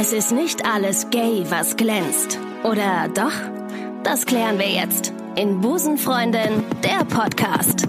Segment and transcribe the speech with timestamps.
[0.00, 2.38] Es ist nicht alles gay, was glänzt.
[2.62, 3.32] Oder doch?
[4.04, 7.82] Das klären wir jetzt in Busenfreundin, der Podcast.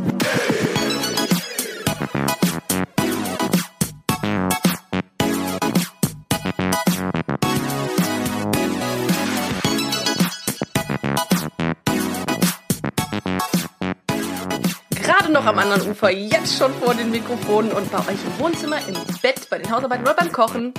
[14.95, 18.77] Gerade noch am anderen Ufer, jetzt schon vor den Mikrofonen und bei euch im Wohnzimmer,
[18.87, 20.73] im Bett, bei den Hausarbeiten oder beim Kochen.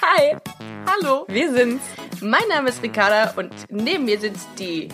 [0.00, 0.36] Hi,
[0.86, 1.84] hallo, wir sind's.
[2.20, 4.88] Mein Name ist Ricarda und neben mir sitzt die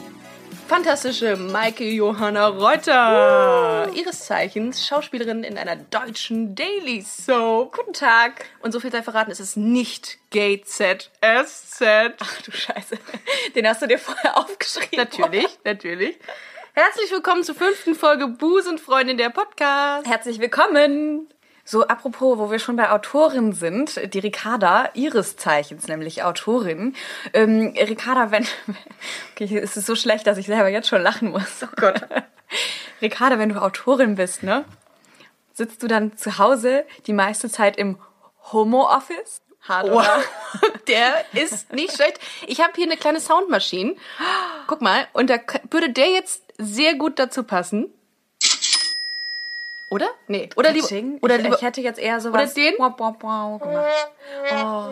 [0.67, 3.91] fantastische Maike Johanna Reuter.
[3.95, 7.77] Ihres Zeichens Schauspielerin in einer deutschen Daily Soap.
[7.77, 8.47] Guten Tag.
[8.62, 11.12] Und so viel sei verraten, es ist nicht GZSZ.
[11.21, 12.97] Ach du Scheiße.
[13.55, 14.97] Den hast du dir vorher aufgeschrieben.
[14.97, 16.19] Natürlich, natürlich.
[16.73, 20.07] Herzlich willkommen zur fünften Folge Busenfreundin der Podcast.
[20.07, 21.29] Herzlich willkommen.
[21.67, 26.95] So, apropos, wo wir schon bei Autorin sind, die Ricarda, ihres Zeichens, nämlich Autorin.
[27.33, 28.47] Ähm, Ricarda, wenn,
[29.33, 31.62] okay, es ist so schlecht, dass ich selber jetzt schon lachen muss.
[31.62, 32.03] Oh Gott.
[33.03, 34.67] Ricarda, wenn du Autorin bist, ne?
[35.55, 37.99] Sitzt du dann zu Hause die meiste Zeit im
[38.53, 39.41] Homo-Office?
[39.62, 40.06] Hart, wow.
[40.89, 42.21] Der ist nicht schlecht.
[42.47, 43.97] Ich habe hier eine kleine Soundmaschine.
[44.67, 45.39] Guck mal, und da
[45.71, 47.91] würde der jetzt sehr gut dazu passen.
[49.95, 50.11] Oder?
[50.27, 50.50] Nee.
[50.56, 50.89] Oder lieber.
[51.23, 51.55] Oder lieber.
[51.55, 52.53] Ich hätte jetzt eher sowas.
[52.53, 52.75] Oder den?
[52.78, 54.09] Wow, wow, wow gemacht.
[54.53, 54.89] Oh.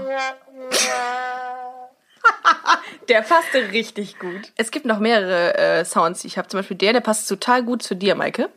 [3.08, 4.52] der passte richtig gut.
[4.56, 6.46] Es gibt noch mehrere äh, Sounds, die ich habe.
[6.46, 8.48] Zum Beispiel der, der passt total gut zu dir, Maike.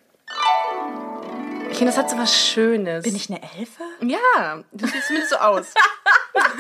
[1.72, 3.04] Ich finde, das hat so was Schönes.
[3.04, 3.82] Bin ich eine Elfe?
[4.02, 5.74] Ja, du siehst zumindest so aus.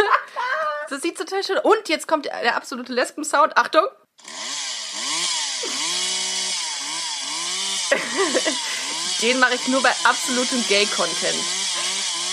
[0.90, 1.60] das sieht total schön.
[1.60, 3.56] Und jetzt kommt der absolute Lesben-Sound.
[3.56, 3.84] Achtung.
[9.22, 11.44] Den mache ich nur bei absolutem Gay-Content.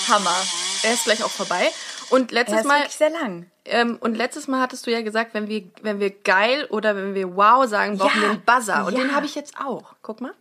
[0.08, 0.36] Hammer.
[0.82, 1.70] Er ist gleich auch vorbei.
[2.10, 2.78] Und letztes er ist Mal.
[2.80, 3.46] Wirklich sehr lang.
[3.64, 7.14] Ähm, und letztes Mal hattest du ja gesagt, wenn wir, wenn wir geil oder wenn
[7.14, 8.84] wir wow sagen, brauchen Ja, wir einen Buzzer.
[8.84, 9.00] Und ja.
[9.00, 9.94] den habe ich jetzt auch.
[10.02, 10.34] Guck mal.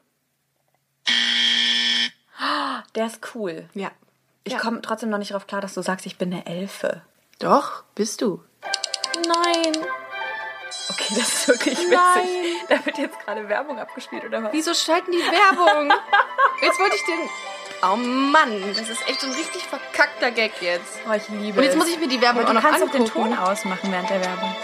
[2.96, 3.70] Der ist cool.
[3.74, 3.92] Ja.
[4.44, 4.60] Ich Ja.
[4.60, 7.04] komme trotzdem noch nicht darauf klar, dass du sagst, ich bin eine Elfe.
[7.40, 8.44] Doch, bist du.
[9.16, 9.74] Nein.
[10.90, 11.92] Okay, das ist wirklich witzig.
[11.92, 12.26] Nein.
[12.70, 14.54] Da wird jetzt gerade Werbung abgespielt, oder was?
[14.54, 15.92] Wieso schalten die Werbung?
[16.62, 17.30] jetzt wollte ich den.
[17.84, 21.00] Oh Mann, das ist echt so ein richtig verkackter Gag jetzt.
[21.10, 22.84] Oh, ich liebe Und jetzt muss ich mir die Werbung Aber auch du noch kannst
[22.84, 23.30] auch den angucken.
[23.32, 24.56] Ton ausmachen während der Werbung.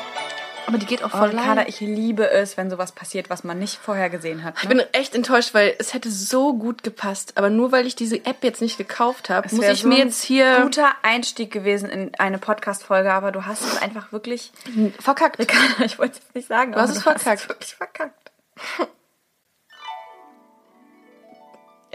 [0.67, 1.65] Aber die geht auch Oh, voll Ricarda, lang.
[1.67, 4.55] ich liebe es, wenn sowas passiert, was man nicht vorher gesehen hat.
[4.57, 4.75] Ich ne?
[4.75, 7.33] bin echt enttäuscht, weil es hätte so gut gepasst.
[7.37, 10.07] Aber nur weil ich diese App jetzt nicht gekauft habe, muss ich so mir ein
[10.07, 14.51] jetzt hier guter Einstieg gewesen in eine Podcast-Folge, aber du hast es einfach wirklich
[14.99, 15.39] verkackt.
[15.39, 17.43] Ricarda, ich wollte es jetzt nicht sagen, Du hast es du hast verkackt.
[17.43, 18.31] es wirklich verkackt.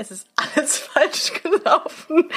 [0.02, 0.26] Es ist
[0.56, 2.28] alles falsch gelaufen.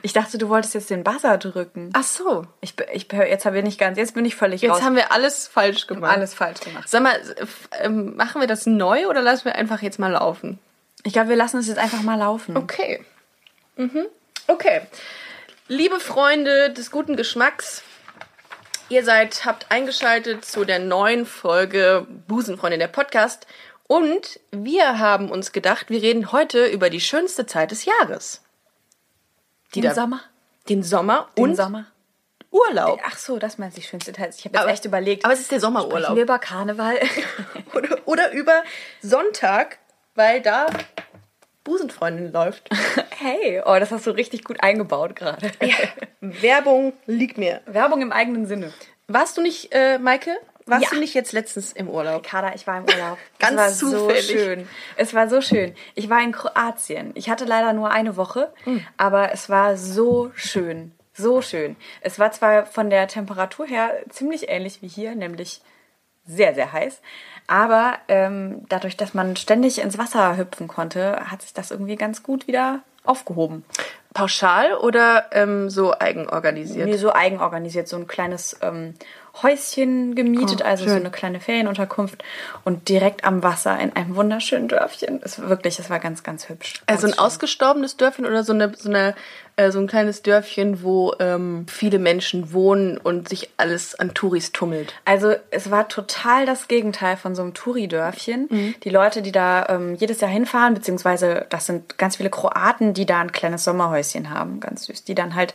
[0.00, 1.90] Ich dachte, du wolltest jetzt den Buzzer drücken.
[1.92, 2.46] Ach so.
[2.62, 4.82] Ich, ich, jetzt habe ich nicht ganz, jetzt bin ich völlig Jetzt raus.
[4.82, 6.10] haben wir alles falsch gemacht.
[6.16, 6.88] alles falsch gemacht.
[6.88, 7.20] Sag mal,
[7.80, 10.58] ähm, machen wir das neu oder lassen wir einfach jetzt mal laufen?
[11.04, 12.56] Ich glaube, wir lassen es jetzt einfach mal laufen.
[12.56, 13.04] Okay.
[13.76, 14.06] Mhm.
[14.46, 14.80] Okay.
[15.68, 17.82] Liebe Freunde des guten Geschmacks,
[18.88, 23.46] ihr seid, habt eingeschaltet zu der neuen Folge Busenfreundin der Podcast.
[23.92, 28.40] Und wir haben uns gedacht, wir reden heute über die schönste Zeit des Jahres.
[29.74, 30.20] Die Den da- Sommer?
[30.68, 31.86] Den Sommer Den und Sommer?
[32.50, 33.00] Urlaub.
[33.04, 34.30] Ach so, das meinst du die schönste Teil.
[34.30, 35.24] Ich habe jetzt Aber- echt überlegt.
[35.26, 36.16] aber es ist der sprechen Sommerurlaub.
[36.16, 37.00] wir über Karneval?
[37.74, 38.62] Oder, oder über
[39.02, 39.78] Sonntag,
[40.14, 40.66] weil da
[41.64, 42.68] Busenfreundin läuft.
[43.18, 45.50] hey, oh, das hast du richtig gut eingebaut gerade.
[46.20, 47.60] Werbung liegt mir.
[47.66, 48.72] Werbung im eigenen Sinne.
[49.08, 50.36] Warst du nicht, äh, Maike?
[50.66, 50.90] Warst Ja.
[50.90, 52.22] du nicht jetzt letztens im Urlaub?
[52.22, 53.18] Kader, ich war im Urlaub.
[53.38, 54.26] Ganz es war zufällig.
[54.28, 54.68] so schön.
[54.96, 55.74] Es war so schön.
[55.94, 57.10] Ich war in Kroatien.
[57.14, 58.84] Ich hatte leider nur eine Woche, Hm.
[58.96, 60.92] aber es war so schön.
[61.14, 61.76] So schön.
[62.00, 65.60] Es war zwar von der Temperatur her ziemlich ähnlich wie hier, nämlich
[66.24, 67.00] sehr, sehr heiß.
[67.48, 72.22] Aber ähm, dadurch, dass man ständig ins Wasser hüpfen konnte, hat sich das irgendwie ganz
[72.22, 73.64] gut wieder aufgehoben.
[74.14, 76.86] Pauschal oder ähm, so eigenorganisiert?
[76.88, 78.94] Nee, so eigenorganisiert, so ein kleines ähm,
[79.40, 81.00] Häuschen gemietet, Oh, also so schön.
[81.00, 82.22] eine kleine Ferienunterkunft
[82.64, 85.20] und direkt am Wasser in einem wunderschönen Dörfchen.
[85.22, 86.82] Es war wirklich, es war ganz, ganz hübsch.
[86.86, 87.18] Also ein schön.
[87.18, 89.14] ausgestorbenes Dörfchen oder so, eine, so, eine,
[89.56, 94.52] äh, so ein kleines Dörfchen, wo ähm, viele Menschen wohnen und sich alles an Touris
[94.52, 94.94] tummelt.
[95.04, 98.48] Also es war total das Gegenteil von so einem Touri-Dörfchen.
[98.50, 98.74] Mhm.
[98.82, 103.06] Die Leute, die da ähm, jedes Jahr hinfahren, beziehungsweise das sind ganz viele Kroaten, die
[103.06, 105.54] da ein kleines Sommerhäuschen haben, ganz süß, die dann halt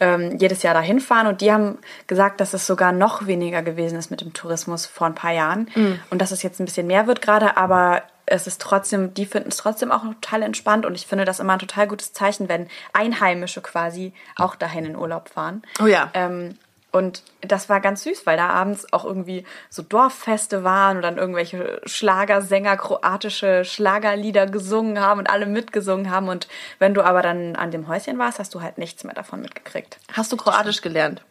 [0.00, 3.98] ähm, jedes Jahr da hinfahren und die haben gesagt, dass es sogar noch weniger gewesen
[3.98, 5.98] ist mit dem Tourismus vor ein paar Jahren Mhm.
[6.10, 9.48] und dass es jetzt ein bisschen mehr wird gerade, aber es ist trotzdem, die finden
[9.48, 12.68] es trotzdem auch total entspannt und ich finde das immer ein total gutes Zeichen, wenn
[12.92, 15.62] Einheimische quasi auch dahin in Urlaub fahren.
[15.82, 16.10] Oh ja.
[16.14, 16.56] Ähm,
[16.90, 21.18] Und das war ganz süß, weil da abends auch irgendwie so Dorffeste waren und dann
[21.18, 26.28] irgendwelche Schlagersänger kroatische Schlagerlieder gesungen haben und alle mitgesungen haben.
[26.28, 26.48] Und
[26.78, 29.98] wenn du aber dann an dem Häuschen warst, hast du halt nichts mehr davon mitgekriegt.
[30.14, 31.22] Hast du Kroatisch gelernt?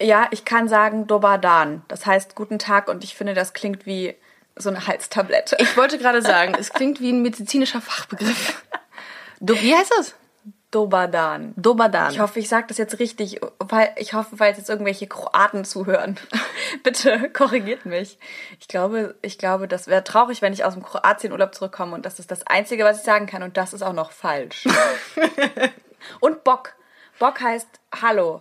[0.00, 1.82] Ja, ich kann sagen Dobar Dan.
[1.88, 4.14] Das heißt guten Tag und ich finde, das klingt wie
[4.56, 5.56] so eine Halstablette.
[5.58, 8.62] Ich wollte gerade sagen, es klingt wie ein medizinischer Fachbegriff.
[9.40, 10.14] Du, wie heißt das?
[10.72, 11.52] Dobadan.
[11.56, 12.12] Dobadan.
[12.12, 16.18] Ich hoffe, ich sage das jetzt richtig, weil ich hoffe, falls jetzt irgendwelche Kroaten zuhören,
[16.82, 18.18] bitte korrigiert mich.
[18.58, 22.18] Ich glaube, ich glaube, das wäre traurig, wenn ich aus dem Kroatienurlaub zurückkomme und das
[22.18, 24.66] ist das Einzige, was ich sagen kann und das ist auch noch falsch.
[26.20, 26.72] und Bock.
[27.18, 27.68] Bock heißt
[28.00, 28.40] Hallo.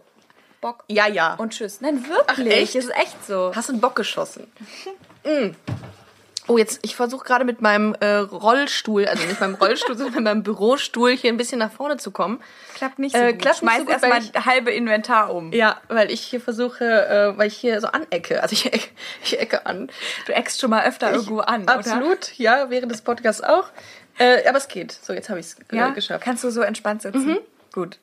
[0.62, 0.86] Bock.
[0.88, 1.34] Ja, ja.
[1.34, 1.82] Und Tschüss.
[1.82, 2.26] Nein, wirklich.
[2.28, 2.76] Ach, echt?
[2.76, 3.52] Es ist echt so.
[3.54, 4.50] Hast du einen Bock geschossen?
[5.26, 5.50] Mm.
[6.52, 10.24] Oh, jetzt, ich versuche gerade mit meinem äh, Rollstuhl, also nicht meinem Rollstuhl, sondern mit
[10.24, 12.42] meinem Bürostuhl hier ein bisschen nach vorne zu kommen.
[12.76, 13.42] Klappt nicht so Äh, gut.
[13.42, 15.52] klappt nicht so gut, erstmal ich- halbe Inventar um.
[15.54, 18.42] Ja, weil ich hier versuche, äh, weil ich hier so anecke.
[18.44, 18.92] Also ich, eck-
[19.24, 19.90] ich ecke an.
[20.26, 21.76] Du eckst schon mal öfter irgendwo an, oder?
[21.76, 23.66] Absolut, ja, während des Podcasts auch.
[24.18, 24.92] Äh, aber es geht.
[24.92, 26.24] So, jetzt habe ich es Ja, äh, geschafft.
[26.24, 27.38] Kannst du so entspannt sitzen?
[27.72, 27.98] Gut.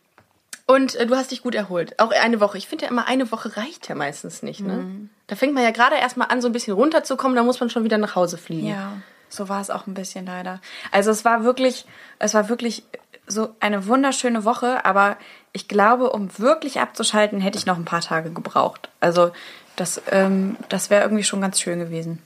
[0.66, 1.98] Und äh, du hast dich gut erholt.
[1.98, 2.58] Auch eine Woche.
[2.58, 4.60] Ich finde ja immer, eine Woche reicht ja meistens nicht.
[4.60, 4.72] Ne?
[4.74, 5.10] Mhm.
[5.28, 7.84] Da fängt man ja gerade erstmal an, so ein bisschen runterzukommen, da muss man schon
[7.84, 8.66] wieder nach Hause fliegen.
[8.66, 8.94] Ja,
[9.28, 10.60] so war es auch ein bisschen leider.
[10.90, 11.86] Also es war wirklich,
[12.18, 12.82] es war wirklich
[13.26, 15.18] so eine wunderschöne Woche, aber
[15.52, 18.88] ich glaube, um wirklich abzuschalten, hätte ich noch ein paar Tage gebraucht.
[19.00, 19.30] Also
[19.76, 22.22] das, ähm, das wäre irgendwie schon ganz schön gewesen.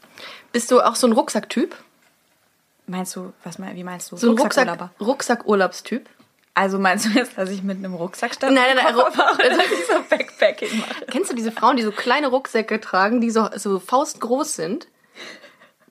[0.52, 1.76] Bist du auch so ein Rucksacktyp?
[2.86, 4.16] Meinst du, was wie meinst du?
[4.16, 4.90] So ein Rucksack?
[5.00, 6.08] Rucksackurlaubstyp?
[6.54, 8.54] Also meinst du jetzt, dass ich mit einem Rucksack stand?
[8.54, 11.06] Nein, nein, nein, Koffer fahre, also- dass ich so Backpacking mache?
[11.10, 14.86] Kennst du diese Frauen, die so kleine Rucksäcke tragen, die so, so faustgroß sind?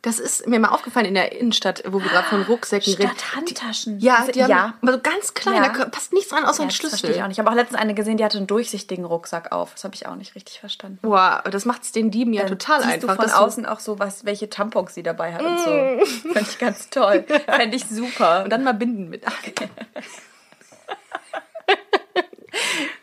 [0.03, 3.11] Das ist mir mal aufgefallen in der Innenstadt, wo wir gerade von Rucksäcken reden.
[3.15, 3.99] Statt Handtaschen.
[3.99, 4.73] Ja, Diese- die haben, ja.
[4.81, 5.69] aber so ganz klein, Ja.
[5.69, 6.89] da passt nichts dran außer Ja, ein das Schlüssel.
[6.97, 7.35] verstehe ich auch nicht.
[7.35, 9.73] Ich habe auch letztens eine gesehen, die hatte einen durchsichtigen Rucksack auf.
[9.75, 10.97] Das habe ich auch nicht richtig verstanden.
[11.03, 13.15] Boah, das macht es den Dieben ja total Siehst einfach.
[13.17, 16.29] du von außen auch so, was, welche Tampons sie dabei hat und so.
[16.33, 17.23] Fand ich ganz toll.
[17.45, 18.43] Fände ich super.
[18.43, 19.23] und dann mal Binden mit.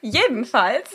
[0.00, 0.90] Jedenfalls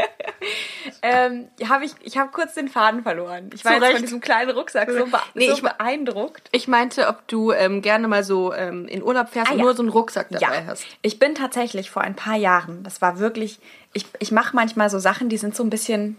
[1.02, 3.50] ähm, habe ich, ich habe kurz den Faden verloren.
[3.54, 6.48] Ich war jetzt von diesem kleinen Rucksack so, be Nee, so ich- beeindruckt.
[6.52, 9.64] Ich meinte, ob du ähm, gerne mal so ähm, in Urlaub fährst Ah, und ja.
[9.64, 10.84] nur so einen Rucksack dabei hast.
[11.02, 13.58] Ich bin tatsächlich vor ein paar Jahren, das war wirklich,
[13.92, 16.16] ich, ich mache manchmal so Sachen, die sind so ein bisschen,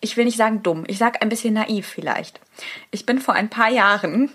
[0.00, 2.40] ich will nicht sagen dumm, ich sag ein bisschen naiv vielleicht.
[2.90, 4.30] Ich bin vor ein paar Jahren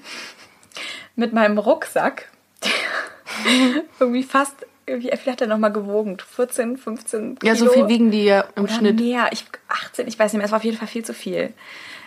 [1.15, 2.29] mit meinem Rucksack
[3.99, 4.55] irgendwie fast,
[4.85, 6.17] wie viel hat er nochmal gewogen?
[6.19, 7.51] 14, 15 Kilo?
[7.51, 8.99] Ja, so viel wiegen die ja im Oder Schnitt.
[8.99, 9.29] mehr.
[9.31, 10.45] Ich 18, ich weiß nicht mehr.
[10.45, 11.53] Es war auf jeden Fall viel zu viel.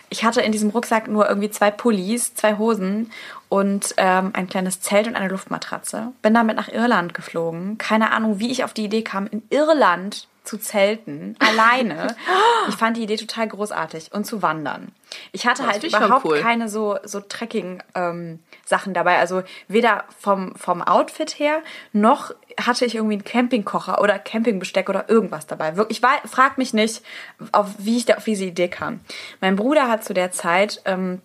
[0.09, 3.11] Ich hatte in diesem Rucksack nur irgendwie zwei Pullis, zwei Hosen
[3.49, 6.11] und ähm, ein kleines Zelt und eine Luftmatratze.
[6.21, 7.77] Bin damit nach Irland geflogen.
[7.77, 12.15] Keine Ahnung, wie ich auf die Idee kam, in Irland zu zelten, alleine.
[12.67, 14.91] Ich fand die Idee total großartig und zu wandern.
[15.31, 16.41] Ich hatte Das halt überhaupt cool.
[16.41, 19.19] keine so, so Trekking-Sachen dabei.
[19.19, 21.61] Also weder vom, vom Outfit her,
[21.93, 25.77] noch hatte ich irgendwie einen Campingkocher oder Campingbesteck oder irgendwas dabei.
[25.77, 27.03] Wirklich, Ich war, frag mich nicht,
[27.51, 29.01] auf, wie ich da auf diese Idee kam.
[29.41, 31.21] Mein Bruder hat zu der Zeit ähm,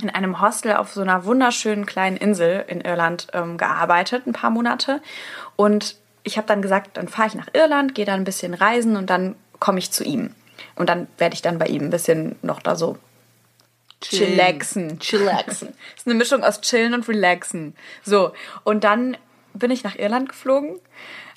[0.00, 4.50] in einem Hostel auf so einer wunderschönen kleinen Insel in Irland ähm, gearbeitet, ein paar
[4.50, 5.00] Monate.
[5.56, 8.96] Und ich habe dann gesagt, dann fahre ich nach Irland, gehe dann ein bisschen reisen
[8.96, 10.34] und dann komme ich zu ihm.
[10.74, 12.98] Und dann werde ich dann bei ihm ein bisschen noch da so
[14.00, 14.98] chillaxen.
[14.98, 15.68] Chillaxen.
[15.96, 17.76] ist eine Mischung aus chillen und relaxen.
[18.02, 18.32] So,
[18.64, 19.16] und dann
[19.52, 20.80] bin ich nach Irland geflogen,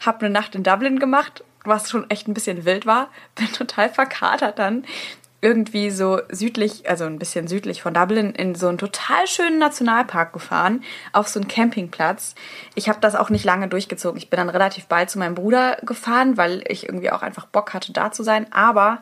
[0.05, 3.09] habe eine Nacht in Dublin gemacht, was schon echt ein bisschen wild war.
[3.35, 4.85] Bin total verkatert dann
[5.39, 10.33] irgendwie so südlich, also ein bisschen südlich von Dublin, in so einen total schönen Nationalpark
[10.33, 12.33] gefahren, auf so einen Campingplatz.
[12.73, 14.17] Ich habe das auch nicht lange durchgezogen.
[14.17, 17.73] Ich bin dann relativ bald zu meinem Bruder gefahren, weil ich irgendwie auch einfach Bock
[17.73, 18.51] hatte, da zu sein.
[18.51, 18.99] Aber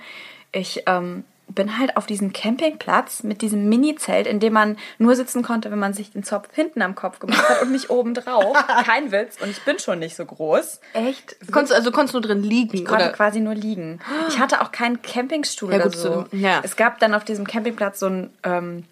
[0.52, 5.44] ich ähm, bin halt auf diesem Campingplatz mit diesem Mini-Zelt, in dem man nur sitzen
[5.44, 8.58] konnte, wenn man sich den Zopf hinten am Kopf gemacht hat und nicht oben drauf.
[8.86, 9.38] Kein Witz.
[9.42, 10.80] Und ich bin schon nicht so groß.
[10.94, 11.38] Echt?
[11.52, 12.76] Konntest, also konntest du nur drin liegen?
[12.76, 13.14] Ich konnte oder?
[13.14, 14.00] quasi nur liegen.
[14.28, 16.26] Ich hatte auch keinen Campingstuhl Ja, oder gut, so.
[16.32, 16.62] so, ja.
[16.64, 18.84] Es gab dann auf diesem Campingplatz so ein ähm,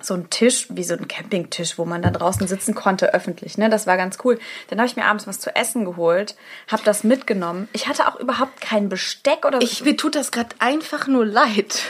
[0.00, 3.58] so ein Tisch, wie so ein Campingtisch, wo man dann draußen sitzen konnte, öffentlich.
[3.58, 3.70] Ne?
[3.70, 4.38] Das war ganz cool.
[4.68, 6.34] Dann habe ich mir abends was zu essen geholt,
[6.68, 7.68] habe das mitgenommen.
[7.72, 9.64] Ich hatte auch überhaupt kein Besteck oder so.
[9.64, 11.82] Ich, mir tut das gerade einfach nur leid.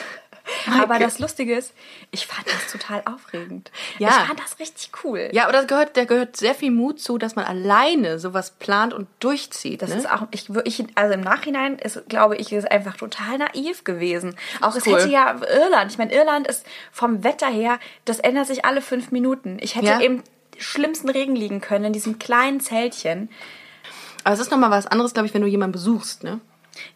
[0.80, 1.72] Aber das Lustige ist,
[2.10, 3.70] ich fand das total aufregend.
[3.98, 4.08] Ja.
[4.08, 5.30] Ich fand das richtig cool.
[5.32, 8.92] Ja, aber da gehört, da gehört sehr viel Mut zu, dass man alleine sowas plant
[8.92, 9.82] und durchzieht.
[9.82, 9.96] Das ne?
[9.96, 14.36] ist auch, ich, ich, also im Nachhinein ist, glaube ich, ist einfach total naiv gewesen.
[14.60, 14.94] Auch es cool.
[14.94, 19.10] hätte ja Irland, ich meine, Irland ist vom Wetter her, das ändert sich alle fünf
[19.10, 19.58] Minuten.
[19.60, 20.00] Ich hätte Ja.
[20.00, 20.22] eben
[20.58, 23.28] schlimmsten Regen liegen können in diesem kleinen Zeltchen.
[24.24, 26.40] Aber es ist nochmal was anderes, glaube ich, wenn du jemanden besuchst, ne?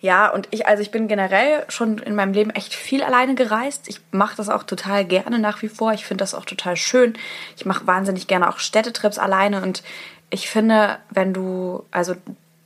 [0.01, 3.89] Ja, und ich, also ich bin generell schon in meinem Leben echt viel alleine gereist.
[3.89, 5.93] Ich mache das auch total gerne nach wie vor.
[5.93, 7.15] Ich finde das auch total schön.
[7.57, 9.83] Ich mache wahnsinnig gerne auch Städtetrips alleine und
[10.31, 12.15] ich finde, wenn du, also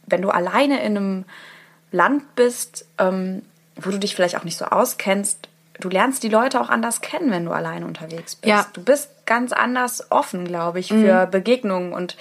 [0.07, 1.25] wenn du alleine in einem
[1.91, 3.43] Land bist, ähm,
[3.77, 5.49] wo du dich vielleicht auch nicht so auskennst,
[5.81, 8.49] du lernst die Leute auch anders kennen, wenn du alleine unterwegs bist.
[8.49, 8.67] Ja.
[8.73, 11.93] Du bist ganz anders offen, glaube ich, für Begegnungen.
[11.93, 12.17] Und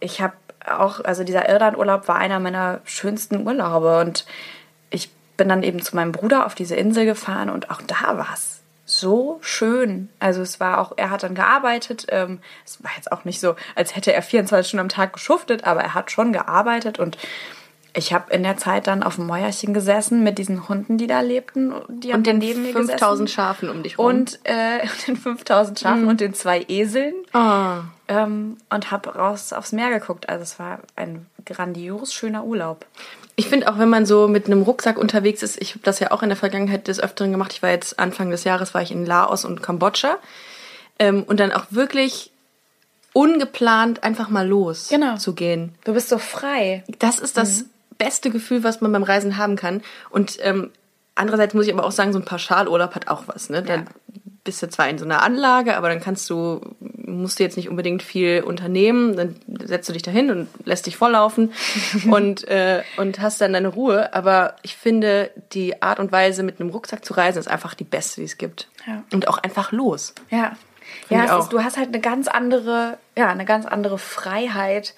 [0.00, 0.34] ich habe
[0.68, 4.00] auch, also dieser Irlandurlaub war einer meiner schönsten Urlaube.
[4.00, 4.26] Und
[4.90, 8.30] ich bin dann eben zu meinem Bruder auf diese Insel gefahren und auch da war
[8.34, 10.08] es so schön.
[10.18, 12.06] Also es war auch, er hat dann gearbeitet.
[12.08, 15.64] Ähm, es war jetzt auch nicht so, als hätte er 24 Stunden am Tag geschuftet,
[15.64, 17.18] aber er hat schon gearbeitet und
[17.94, 21.20] ich habe in der Zeit dann auf dem Mäuerchen gesessen mit diesen Hunden, die da
[21.20, 21.72] lebten.
[21.88, 23.28] Die Und den neben mir 5000 gesessen.
[23.28, 24.06] Schafen um dich rum.
[24.06, 27.14] Und äh, den 5000 Schafen und den zwei Eseln.
[27.32, 27.80] Ah.
[28.08, 30.28] Ähm, und habe raus aufs Meer geguckt.
[30.28, 32.86] Also es war ein grandios schöner Urlaub.
[33.36, 36.10] Ich finde auch, wenn man so mit einem Rucksack unterwegs ist, ich habe das ja
[36.10, 37.52] auch in der Vergangenheit des Öfteren gemacht.
[37.52, 40.18] Ich war jetzt Anfang des Jahres war ich in Laos und Kambodscha
[40.98, 42.32] ähm, und dann auch wirklich
[43.12, 45.16] ungeplant einfach mal los Genau.
[45.16, 45.74] zu gehen.
[45.84, 46.84] Du bist so frei.
[46.98, 47.64] Das ist das
[47.98, 49.82] beste Gefühl, was man beim Reisen haben kann.
[50.10, 50.70] Und ähm,
[51.14, 53.50] andererseits muss ich aber auch sagen, so ein Pauschalurlaub hat auch was.
[53.50, 53.62] Ne?
[53.62, 53.86] Dann
[54.44, 57.68] bist du zwar in so einer Anlage, aber dann kannst du, musst du jetzt nicht
[57.68, 59.16] unbedingt viel unternehmen.
[59.16, 61.52] Dann setzt du dich dahin und lässt dich volllaufen
[62.10, 64.14] und, äh, und hast dann deine Ruhe.
[64.14, 67.84] Aber ich finde, die Art und Weise, mit einem Rucksack zu reisen, ist einfach die
[67.84, 68.68] beste, die es gibt.
[68.86, 69.02] Ja.
[69.12, 70.14] Und auch einfach los.
[70.30, 70.56] Ja.
[71.08, 74.94] Find Ja, ist, du hast halt eine ganz andere, ja, eine ganz andere Freiheit,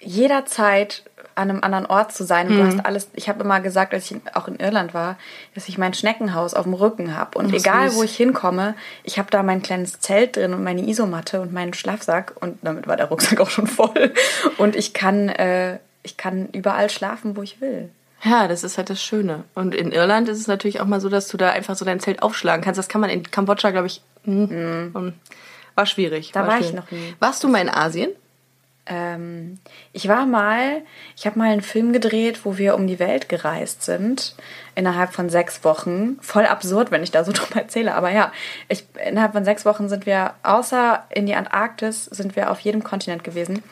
[0.00, 2.48] jederzeit an einem anderen Ort zu sein.
[2.48, 2.58] Und Mhm.
[2.58, 5.16] du hast alles, ich habe immer gesagt, als ich auch in Irland war,
[5.54, 7.38] dass ich mein Schneckenhaus auf dem Rücken habe.
[7.38, 8.74] Und Ach, egal, wo ich hinkomme,
[9.04, 12.34] ich habe da mein kleines Zelt drin und meine Isomatte und meinen Schlafsack.
[12.40, 14.12] Und damit war der Rucksack auch schon voll.
[14.58, 17.90] Und ich kann, äh, ich kann überall schlafen, wo ich will.
[18.24, 19.42] Ja, das ist halt das Schöne.
[19.54, 21.98] Und in Irland ist es natürlich auch mal so, dass du da einfach so dein
[21.98, 22.78] Zelt aufschlagen kannst.
[22.78, 25.12] Das kann man in Kambodscha, glaube ich, mm, um,
[25.74, 26.30] war schwierig.
[26.32, 26.74] Da war ich schwierig.
[26.76, 27.16] noch nie.
[27.18, 28.10] Warst du mal in Asien?
[28.86, 29.58] Ähm,
[29.92, 30.82] ich war mal,
[31.16, 34.34] ich habe mal einen Film gedreht, wo wir um die Welt gereist sind,
[34.74, 36.18] innerhalb von sechs Wochen.
[36.20, 38.32] Voll absurd, wenn ich da so drüber erzähle, aber ja,
[38.68, 42.82] ich, innerhalb von sechs Wochen sind wir, außer in die Antarktis, sind wir auf jedem
[42.82, 43.62] Kontinent gewesen.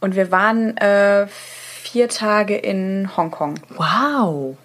[0.00, 3.60] Und wir waren äh, vier Tage in Hongkong.
[3.76, 4.56] Wow.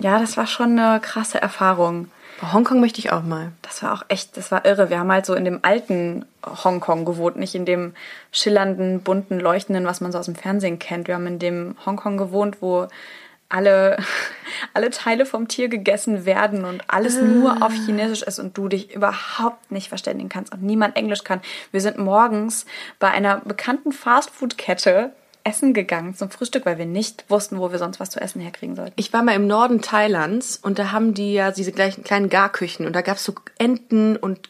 [0.00, 2.10] Ja, das war schon eine krasse Erfahrung.
[2.42, 3.52] Hongkong möchte ich auch mal.
[3.62, 4.88] Das war auch echt, das war irre.
[4.88, 7.94] Wir haben halt so in dem alten Hongkong gewohnt, nicht in dem
[8.32, 11.08] schillernden, bunten, leuchtenden, was man so aus dem Fernsehen kennt.
[11.08, 12.88] Wir haben in dem Hongkong gewohnt, wo
[13.50, 13.98] alle,
[14.74, 18.94] alle Teile vom Tier gegessen werden und alles nur auf Chinesisch ist und du dich
[18.94, 21.42] überhaupt nicht verständigen kannst und niemand Englisch kann.
[21.72, 22.64] Wir sind morgens
[22.98, 25.12] bei einer bekannten Fastfood-Kette
[25.50, 28.76] essen gegangen zum Frühstück, weil wir nicht wussten, wo wir sonst was zu essen herkriegen
[28.76, 28.94] sollten.
[28.96, 32.86] Ich war mal im Norden Thailands und da haben die ja diese gleichen kleinen Garküchen
[32.86, 34.48] und da gab es so Enten und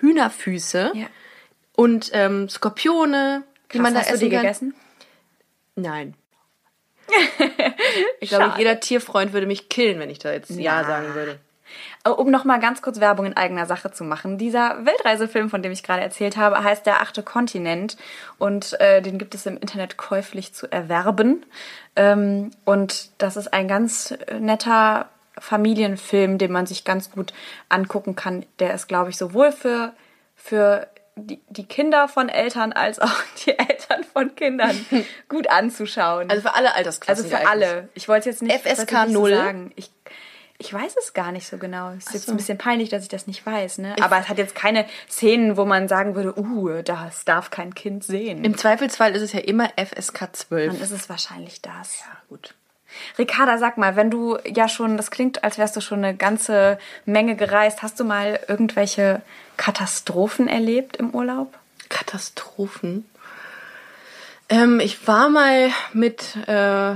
[0.00, 1.06] Hühnerfüße Ja.
[1.74, 4.42] und ähm, Skorpione, die Krass, man da hast du essen die kann.
[4.42, 4.74] gegessen?
[5.76, 6.14] Nein.
[8.20, 10.84] ich glaube, jeder Tierfreund würde mich killen, wenn ich da jetzt Ja, Ja.
[10.86, 11.38] sagen würde.
[12.04, 14.38] Äh, Um noch mal ganz kurz Werbung in eigener Sache zu machen.
[14.38, 17.96] Dieser Weltreisefilm, von dem ich gerade erzählt habe, heißt Der achte Kontinent
[18.38, 21.44] und äh, den gibt es im Internet käuflich zu erwerben.
[21.96, 27.32] Ähm, und das ist ein ganz äh, netter Familienfilm, den man sich ganz gut
[27.68, 28.46] angucken kann.
[28.58, 29.92] Der ist, glaube ich, sowohl für,
[30.36, 34.84] für die, die Kinder von Eltern als auch die Eltern von Kindern
[35.28, 36.30] gut anzuschauen.
[36.30, 37.24] Also für alle Altersklassen.
[37.24, 37.88] Also für alle.
[37.94, 39.30] Ich wollte jetzt nicht, FSK wollte nicht 0?
[39.30, 39.72] So sagen.
[39.76, 39.90] Ich,
[40.58, 41.90] ich weiß es gar nicht so genau.
[41.90, 42.32] Es ist jetzt so.
[42.32, 43.78] ein bisschen peinlich, dass ich das nicht weiß.
[43.78, 43.96] Ne?
[44.00, 48.04] Aber es hat jetzt keine Szenen, wo man sagen würde, uh, das darf kein Kind
[48.04, 48.44] sehen.
[48.44, 50.72] Im Zweifelsfall ist es ja immer FSK 12.
[50.72, 52.00] Dann ist es wahrscheinlich das.
[52.00, 52.54] ja, gut.
[53.18, 56.78] Ricarda, sag mal, wenn du ja schon, das klingt, als wärst du schon eine ganze
[57.04, 59.22] Menge gereist, hast du mal irgendwelche
[59.56, 61.58] Katastrophen erlebt im Urlaub?
[61.88, 63.04] Katastrophen.
[64.48, 66.94] Ähm, ich war mal mit äh,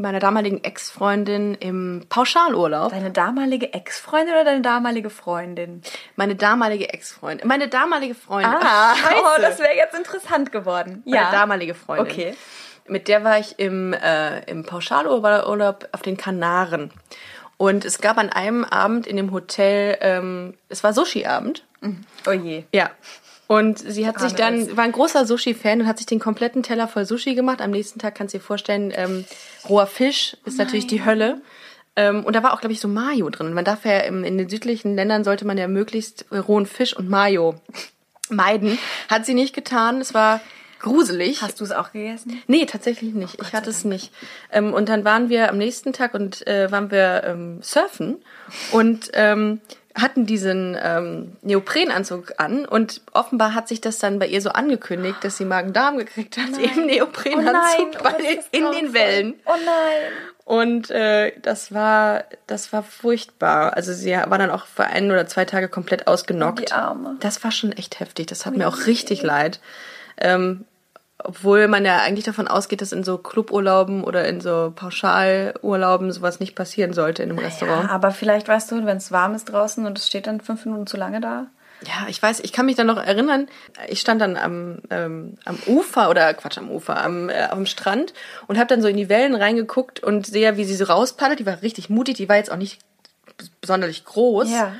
[0.00, 2.90] meiner damaligen Ex-Freundin im Pauschalurlaub.
[2.90, 5.82] Deine damalige Ex-Freundin oder deine damalige Freundin?
[6.16, 7.46] Meine damalige Ex-Freundin.
[7.46, 8.52] Meine damalige Freundin.
[8.52, 11.02] Ah, Ach, oh, das wäre jetzt interessant geworden.
[11.04, 12.06] Meine damalige Freundin.
[12.12, 12.34] Okay.
[12.88, 16.92] Mit der war ich im, äh, im Pauschalurlaub auf den Kanaren.
[17.56, 21.64] Und es gab an einem Abend in dem Hotel, ähm, es war Sushi-Abend.
[22.26, 22.64] Oh je.
[22.72, 22.90] Ja.
[23.48, 26.88] Und sie hat sich dann, war ein großer Sushi-Fan und hat sich den kompletten Teller
[26.88, 27.60] voll Sushi gemacht.
[27.60, 29.24] Am nächsten Tag kannst du dir vorstellen, ähm,
[29.68, 31.40] roher Fisch ist natürlich die Hölle.
[31.94, 33.46] Ähm, und da war auch, glaube ich, so Mayo drin.
[33.46, 36.96] Und man darf ja im, in den südlichen Ländern sollte man ja möglichst rohen Fisch
[36.96, 37.54] und Mayo
[38.28, 38.78] meiden.
[39.08, 40.00] Hat sie nicht getan.
[40.00, 40.40] Es war
[40.80, 41.42] gruselig.
[41.42, 42.42] Hast du es auch gegessen?
[42.46, 43.40] Nee, tatsächlich nicht.
[43.40, 44.12] ich hatte es nicht.
[44.50, 48.22] Ähm, und dann waren wir am nächsten Tag und äh, waren wir ähm, surfen
[48.72, 49.60] und ähm,
[49.96, 55.18] hatten diesen ähm, Neoprenanzug an und offenbar hat sich das dann bei ihr so angekündigt,
[55.22, 58.72] dass sie Magen-Darm gekriegt hat im Neoprenanzug Oh nein, oh, bei das den, ist in
[58.72, 58.94] den.
[58.94, 59.34] Wellen.
[59.46, 60.12] Oh nein.
[60.44, 63.74] Und äh, das war das war furchtbar.
[63.74, 66.60] Also sie war dann auch für ein oder zwei Tage komplett ausgenockt.
[66.60, 67.16] Oh, die Arme.
[67.20, 68.26] Das war schon echt heftig.
[68.26, 69.60] Das hat mir auch richtig leid.
[70.18, 70.64] Ähm,
[71.18, 76.40] obwohl man ja eigentlich davon ausgeht, dass in so Cluburlauben oder in so Pauschalurlauben sowas
[76.40, 77.90] nicht passieren sollte in einem Ja, Restaurant.
[77.90, 80.86] aber vielleicht weißt du, wenn es warm ist draußen und es steht dann fünf Minuten
[80.86, 81.46] zu lange da.
[81.82, 83.48] Ja, ich weiß, ich kann mich dann noch erinnern,
[83.88, 88.14] ich stand dann am, ähm, am Ufer oder Quatsch am Ufer, am, äh, am Strand
[88.46, 91.38] und habe dann so in die Wellen reingeguckt und sehe, wie sie so rauspaddelt.
[91.38, 92.78] Die war richtig mutig, die war jetzt auch nicht
[93.64, 94.50] sonderlich groß.
[94.50, 94.72] Ja.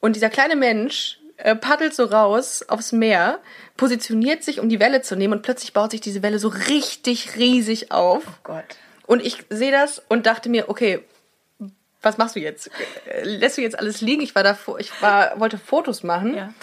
[0.00, 3.40] Und dieser kleine Mensch äh, paddelt so raus aufs Meer,
[3.76, 7.36] positioniert sich, um die Welle zu nehmen und plötzlich baut sich diese Welle so richtig
[7.36, 8.22] riesig auf.
[8.42, 8.64] Gott.
[9.06, 11.04] Und ich sehe das und dachte mir, okay,
[12.02, 12.70] was machst du jetzt?
[13.06, 14.22] Äh, Lässt du jetzt alles liegen?
[14.22, 16.36] Ich war davor, ich war, wollte Fotos machen.
[16.36, 16.54] Ja.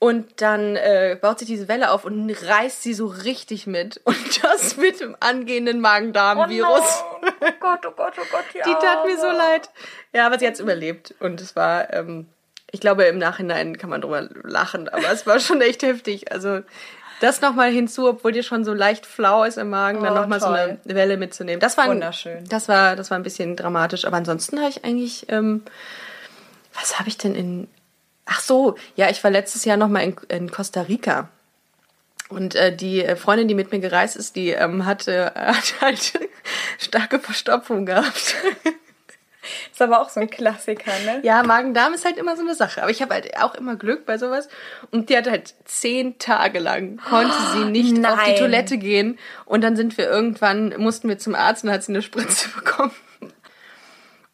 [0.00, 4.00] Und dann äh, baut sich diese Welle auf und reißt sie so richtig mit.
[4.04, 7.04] Und das mit dem angehenden Magen-Darm-Virus.
[7.10, 9.70] Oh Gott, oh Gott, oh Gott, die, Die tat mir so leid.
[10.12, 11.14] Ja, aber sie hat's überlebt.
[11.18, 12.26] Und es war, ähm,
[12.70, 16.32] ich glaube, im Nachhinein kann man drüber lachen, aber es war schon echt heftig.
[16.32, 16.60] Also
[17.20, 20.40] das nochmal hinzu, obwohl dir schon so leicht flau ist im Magen, dann Oh, nochmal
[20.40, 21.60] so eine Welle mitzunehmen.
[21.60, 22.44] Das war ein, Wunderschön.
[22.48, 24.04] Das war, das war ein bisschen dramatisch.
[24.04, 25.62] Aber ansonsten habe ich eigentlich, ähm,
[26.74, 27.68] was habe ich denn in,
[28.26, 31.28] ach so, ja, ich war letztes Jahr nochmal in, in Costa Rica.
[32.28, 36.12] Und äh, die äh, Freundin, die mit mir gereist ist, die ähm, hatte, hat halt
[36.78, 38.36] starke Verstopfung gehabt.
[39.78, 41.20] Ist aber auch so ein Klassiker, ne?
[41.22, 42.82] Ja, Magen-Darm ist halt immer so eine Sache.
[42.82, 44.48] Aber ich habe halt auch immer Glück bei sowas.
[44.90, 48.36] Und die hat halt zehn Tage lang, konnte sie nicht auf die nein.
[48.40, 49.20] Toilette gehen.
[49.44, 52.90] Und dann sind wir irgendwann, mussten wir zum Arzt und hat sie eine Spritze bekommen.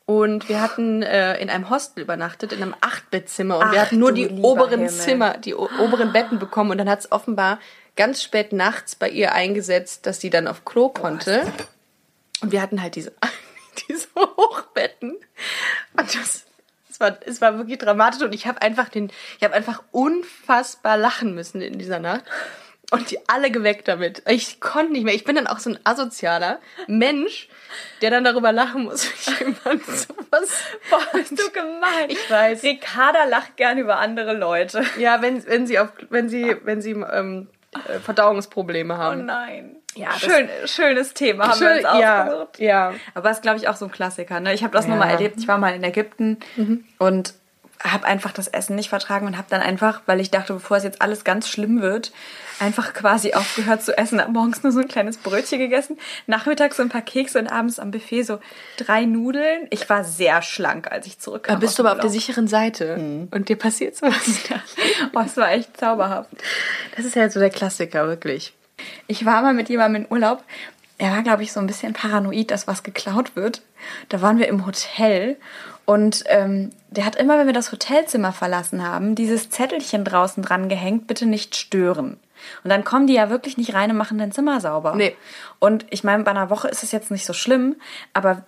[0.06, 3.58] Und wir hatten äh, in einem Hostel übernachtet, in einem Achtbettzimmer.
[3.58, 4.88] Und wir Ach, hatten nur die oberen Himmel.
[4.88, 6.70] Zimmer, die oberen Betten bekommen.
[6.70, 7.58] Und dann hat es offenbar
[7.96, 11.42] ganz spät nachts bei ihr eingesetzt, dass sie dann auf Klo konnte.
[12.40, 13.12] Und wir hatten halt diese,
[13.88, 15.16] diese Hochbetten.
[15.96, 16.44] Und das,
[16.90, 18.22] es war, es war wirklich dramatisch.
[18.22, 22.24] Und ich habe einfach den, ich habe einfach unfassbar lachen müssen in dieser Nacht.
[22.90, 24.22] Und die alle geweckt damit.
[24.28, 25.14] Ich konnte nicht mehr.
[25.14, 27.48] Ich bin dann auch so ein asozialer Mensch,
[28.02, 29.10] der dann darüber lachen muss.
[29.38, 30.50] wenn jemand sowas.
[30.90, 32.10] Boah, bist du gemein.
[32.10, 32.62] Ich weiß.
[32.62, 34.84] Ricarda lacht gern über andere Leute.
[34.98, 37.48] Ja, wenn, wenn sie auf, wenn sie, wenn sie ähm,
[37.88, 39.24] äh, Verdauungsprobleme Oh haben.
[39.24, 39.76] nein.
[39.94, 42.58] Ja, Schön, schönes Thema haben Schön, wir uns ja, ausgesucht.
[42.58, 42.94] ja.
[43.14, 44.40] Aber es ist, glaube ich, auch so ein Klassiker.
[44.40, 44.52] Ne?
[44.54, 44.90] Ich habe das Ja.
[44.90, 45.36] nur mal erlebt.
[45.38, 46.38] Ich war mal in Ägypten
[46.98, 47.34] und
[47.82, 50.84] habe einfach das Essen nicht vertragen und habe dann einfach, weil ich dachte, bevor es
[50.84, 52.12] jetzt alles ganz schlimm wird,
[52.58, 54.20] einfach quasi aufgehört zu essen.
[54.22, 57.78] Hab morgens nur so ein kleines Brötchen gegessen, nachmittags so ein paar Kekse und abends
[57.78, 58.38] am Buffet so
[58.78, 59.66] drei Nudeln.
[59.70, 61.56] Ich war sehr schlank, als ich zurückkam.
[61.56, 63.28] Da bist du aber auf der sicheren Seite.
[63.30, 64.14] Und dir passiert sowas.
[65.14, 66.30] Oh, es war echt zauberhaft.
[66.96, 68.54] Das ist ja so der Klassiker, wirklich.
[69.06, 70.42] Ich war mal mit jemandem im Urlaub.
[70.98, 73.62] Er war, glaube ich, so ein bisschen paranoid, dass was geklaut wird.
[74.08, 75.36] Da waren wir im Hotel
[75.84, 80.68] und ähm, der hat immer, wenn wir das Hotelzimmer verlassen haben, dieses Zettelchen draußen dran
[80.68, 82.18] gehängt, bitte nicht stören.
[82.62, 84.94] Und dann kommen die ja wirklich nicht rein und machen dein Zimmer sauber.
[84.94, 85.16] Nee.
[85.58, 87.76] Und ich meine, bei einer Woche ist es jetzt nicht so schlimm,
[88.12, 88.44] aber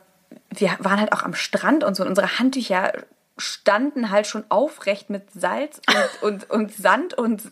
[0.51, 2.93] wir waren halt auch am Strand und so und unsere Handtücher
[3.39, 5.81] standen halt schon aufrecht mit Salz
[6.23, 7.43] und, und, und Sand und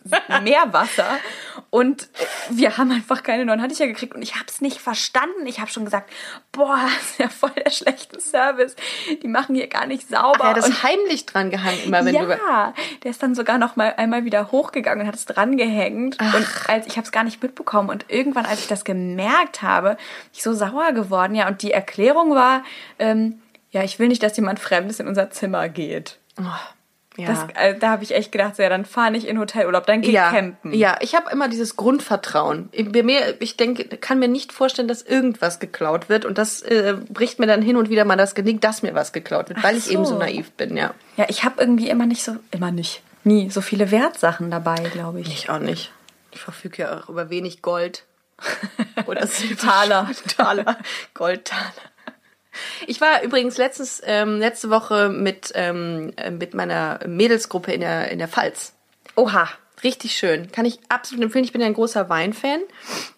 [0.43, 1.17] Meerwasser
[1.69, 2.09] und
[2.49, 5.45] wir haben einfach keine neuen Handtücher gekriegt und ich habe es nicht verstanden.
[5.45, 6.11] Ich habe schon gesagt,
[6.51, 8.75] boah, das ist ja voll der schlechte Service.
[9.21, 10.39] Die machen hier gar nicht sauber.
[10.43, 12.29] Er hat das und heimlich dran gehangen, immer wenn du.
[12.29, 16.17] ja, der ist dann sogar noch mal einmal wieder hochgegangen und hat es dran gehängt.
[16.19, 17.89] Und als ich habe es gar nicht mitbekommen.
[17.89, 19.97] Und irgendwann, als ich das gemerkt habe, bin
[20.33, 21.35] ich so sauer geworden.
[21.35, 22.63] Ja, und die Erklärung war,
[22.97, 23.41] ähm,
[23.75, 26.17] ja, ich will nicht, dass jemand Fremdes in unser Zimmer geht.
[27.17, 27.27] Ja.
[27.27, 30.01] Das, äh, da habe ich echt gedacht, so, ja, dann fahr nicht in Hotelurlaub, dann
[30.01, 30.73] geh ja, campen.
[30.73, 32.69] ja, ich habe immer dieses Grundvertrauen.
[32.71, 36.95] Ich, mir, ich denke, kann mir nicht vorstellen, dass irgendwas geklaut wird und das äh,
[37.09, 39.75] bricht mir dann hin und wieder mal das Genick, dass mir was geklaut wird, weil
[39.75, 40.19] Ach ich eben so so.
[40.19, 40.93] naiv bin, ja.
[41.17, 45.19] Ja, ich habe irgendwie immer nicht so, immer nicht, nie so viele Wertsachen dabei, glaube
[45.19, 45.27] ich.
[45.27, 45.91] Ich auch nicht.
[46.31, 48.05] Ich verfüge ja auch über wenig Gold.
[49.05, 50.09] Oder Taler.
[50.37, 50.77] Taler.
[51.13, 51.94] Goldtaler.
[52.87, 58.11] Ich war übrigens letztes, ähm, letzte Woche mit, ähm, äh, mit meiner Mädelsgruppe in der,
[58.11, 58.73] in der Pfalz.
[59.15, 59.47] Oha.
[59.83, 60.51] Richtig schön.
[60.51, 61.43] Kann ich absolut empfehlen.
[61.43, 62.61] Ich bin ja ein großer Weinfan.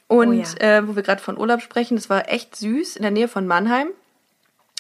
[0.08, 0.78] Und Oh ja.
[0.78, 3.45] äh, wo wir gerade von Urlaub sprechen, das war echt süß in der Nähe von
[3.45, 3.89] Mannheim.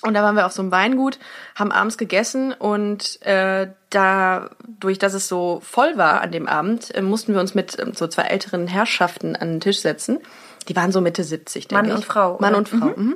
[0.03, 1.17] Und da waren wir auf so einem Weingut,
[1.55, 7.01] haben abends gegessen und äh, dadurch, dass es so voll war an dem Abend, äh,
[7.01, 10.19] mussten wir uns mit ähm, so zwei älteren Herrschaften an den Tisch setzen.
[10.67, 11.95] Die waren so Mitte 70, denke Mann ich.
[11.95, 12.57] und Frau, Mann oder?
[12.59, 12.93] und Frau.
[12.95, 13.15] Mhm.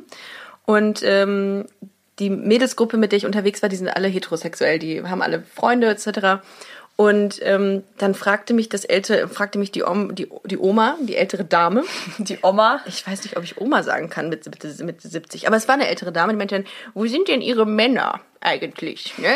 [0.65, 1.65] Und ähm,
[2.19, 5.87] die Mädelsgruppe, mit der ich unterwegs war, die sind alle heterosexuell, die haben alle Freunde
[5.87, 6.43] etc.
[6.95, 11.15] Und ähm, dann fragte mich das ältere, fragte mich die, Om, die, die Oma, die
[11.15, 11.83] ältere Dame,
[12.19, 12.81] Die Oma.
[12.85, 15.75] ich weiß nicht, ob ich Oma sagen kann mit, mit, mit 70, aber es war
[15.75, 19.17] eine ältere Dame, die meinte dann, wo sind denn ihre Männer eigentlich?
[19.17, 19.35] Ne?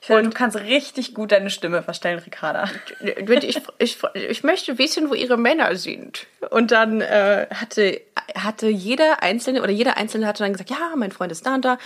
[0.00, 2.68] Ich finde, du kannst richtig gut deine Stimme verstellen, Ricarda.
[3.00, 6.26] Ich, ich, ich möchte wissen, wo ihre Männer sind.
[6.50, 8.00] Und dann äh, hatte,
[8.36, 11.64] hatte jeder Einzelne, oder jeder Einzelne hatte dann gesagt, ja, mein Freund ist da und
[11.64, 11.78] da.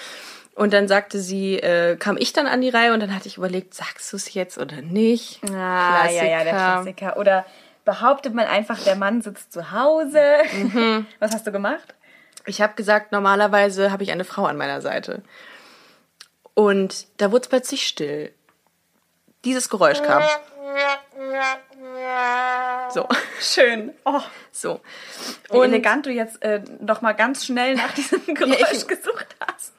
[0.54, 3.38] Und dann sagte sie, äh, kam ich dann an die Reihe und dann hatte ich
[3.38, 5.40] überlegt, sagst du es jetzt oder nicht?
[5.44, 7.16] Ah, ja, ja, der Klassiker.
[7.16, 7.46] Oder
[7.84, 10.20] behauptet man einfach, der Mann sitzt zu Hause.
[11.18, 11.94] Was hast du gemacht?
[12.46, 15.22] Ich habe gesagt, normalerweise habe ich eine Frau an meiner Seite.
[16.54, 18.32] Und da wurde es plötzlich still.
[19.44, 20.22] Dieses Geräusch kam.
[22.90, 23.08] So,
[23.40, 23.92] Schön.
[24.04, 24.20] Oh,
[24.52, 24.80] so.
[25.50, 29.72] wie elegant du jetzt äh, noch mal ganz schnell nach diesem Geräusch ich- gesucht hast.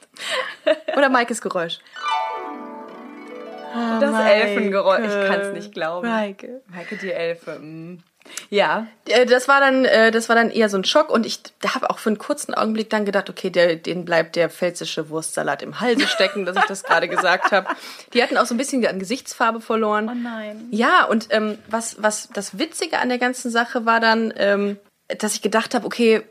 [0.96, 1.80] Oder Maikes Geräusch.
[3.74, 5.06] Das Elfengeräusch.
[5.08, 6.08] Ich kann es nicht glauben.
[6.08, 6.62] Maike.
[6.68, 7.58] Maike, die Elfe.
[7.60, 8.04] mm.
[8.50, 8.88] Ja.
[9.08, 11.90] Äh, Das war dann, äh, das war dann eher so ein Schock und ich habe
[11.90, 15.80] auch für einen kurzen Augenblick dann gedacht, okay, der, denen bleibt der pfälzische Wurstsalat im
[15.80, 17.68] Halse stecken, dass ich das gerade gesagt habe.
[18.14, 20.10] Die hatten auch so ein bisschen an Gesichtsfarbe verloren.
[20.10, 20.68] Oh nein.
[20.72, 25.36] Ja, und ähm, was, was das Witzige an der ganzen Sache war dann, ähm, dass
[25.36, 26.22] ich gedacht habe, okay,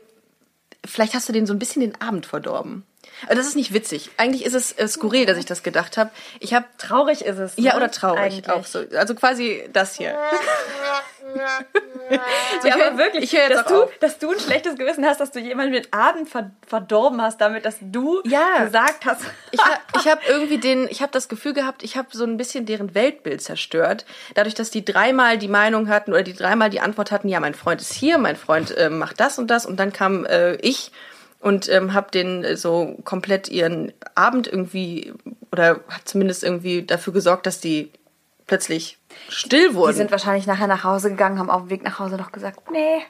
[0.85, 2.83] vielleicht hast du denen so ein bisschen den Abend verdorben.
[3.25, 4.09] Aber das ist nicht witzig.
[4.17, 6.09] Eigentlich ist es äh, skurril, dass ich das gedacht habe.
[6.39, 7.53] Ich habe Traurig ist es.
[7.57, 7.77] ja ne?
[7.77, 8.49] oder traurig Eigentlich.
[8.49, 8.79] auch so.
[8.97, 10.15] Also quasi das hier.
[12.61, 13.91] So, Ja, aber wirklich, dass, du, auf.
[13.99, 17.65] dass du ein schlechtes Gewissen hast, dass du jemanden den Abend ver verdorben hast, damit,
[17.65, 18.63] dass du Ja.
[18.65, 19.21] gesagt hast.
[19.51, 22.65] Ich habe hab irgendwie den, ich habe das Gefühl gehabt, ich habe so ein bisschen
[22.65, 24.05] deren Weltbild zerstört.
[24.35, 27.53] Dadurch, dass die dreimal die Meinung hatten oder die dreimal die Antwort hatten, ja, mein
[27.53, 30.91] Freund ist hier, mein Freund äh, macht das und das und dann kam äh, ich
[31.41, 35.13] und ähm, habe den äh, so komplett ihren Abend irgendwie
[35.51, 37.91] oder hat zumindest irgendwie dafür gesorgt, dass die
[38.47, 38.97] plötzlich
[39.29, 39.91] still wurden.
[39.91, 42.71] Die sind wahrscheinlich nachher nach Hause gegangen, haben auf dem Weg nach Hause noch gesagt,
[42.71, 43.01] nee,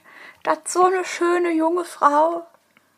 [0.44, 2.46] dass so eine schöne junge Frau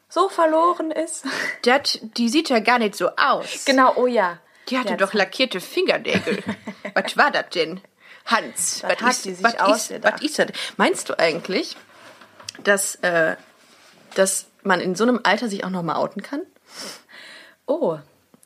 [0.08, 1.26] so verloren ist.
[1.64, 3.66] Dat, die sieht ja gar nicht so aus.
[3.66, 4.40] Genau, oh ja.
[4.70, 6.44] Die hatte Der doch lackierte Fingernägel.
[6.94, 7.82] was war das denn?
[8.26, 10.48] Hans, Was hat ist, die sich was, ist, was ist das?
[10.78, 11.76] Meinst du eigentlich,
[12.64, 13.36] dass, äh,
[14.16, 16.42] dass man in so einem Alter sich auch noch mal outen kann?
[17.66, 17.98] Oh.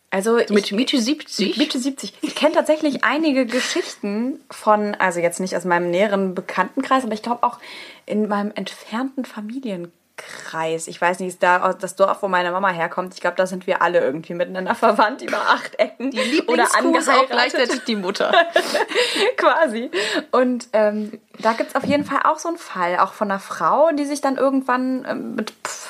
[0.10, 1.58] Also Mit Mitte 70?
[1.58, 2.14] Mitte 70.
[2.22, 7.22] Ich kenne tatsächlich einige Geschichten von, also jetzt nicht aus meinem näheren Bekanntenkreis, aber ich
[7.22, 7.60] glaube auch
[8.06, 10.88] in meinem entfernten Familienkreis.
[10.88, 13.16] Ich weiß nicht, ist da das Dorf, wo meine Mama herkommt.
[13.16, 16.12] Ich glaube, da sind wir alle irgendwie miteinander verwandt über acht Ecken.
[16.12, 18.32] Die Lieblingskuh ist auch gleichzeitig die Mutter.
[19.36, 19.92] quasi.
[20.32, 23.92] Und ähm, da gibt's auf jeden Fall auch so einen Fall, auch von einer Frau,
[23.92, 25.87] die sich dann irgendwann ähm, mit pff,